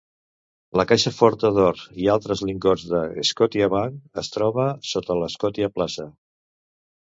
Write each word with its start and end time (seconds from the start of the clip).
La 0.79 0.85
caixa 0.91 1.11
forta 1.17 1.51
d'or 1.57 1.83
i 2.05 2.09
altres 2.13 2.41
lingots 2.51 2.85
de 2.93 3.03
Scotiabank 3.33 4.01
es 4.23 4.33
troba 4.37 4.67
sota 4.95 5.19
Scotia 5.37 5.71
Plaza. 5.79 6.09